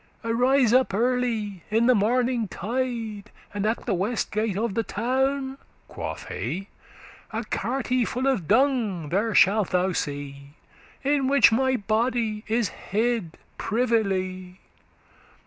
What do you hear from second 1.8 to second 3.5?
the morning, tide,